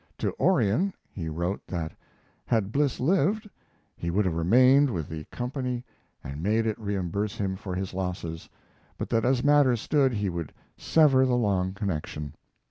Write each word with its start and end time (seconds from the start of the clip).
To 0.17 0.33
Orion 0.39 0.95
he 1.11 1.29
wrote 1.29 1.61
that, 1.67 1.91
had 2.47 2.71
Bliss 2.71 2.99
lived, 2.99 3.47
he 3.95 4.09
would 4.09 4.25
have 4.25 4.33
remained 4.33 4.89
with 4.89 5.07
the 5.07 5.25
company 5.25 5.85
and 6.23 6.41
made 6.41 6.65
it 6.65 6.79
reimburse 6.79 7.37
him 7.37 7.55
for 7.55 7.75
his 7.75 7.93
losses, 7.93 8.49
but 8.97 9.09
that 9.09 9.25
as 9.25 9.43
matters 9.43 9.79
stood 9.79 10.13
he 10.13 10.27
would 10.27 10.53
sever 10.75 11.23
the 11.23 11.37
long 11.37 11.73
connection. 11.75 12.33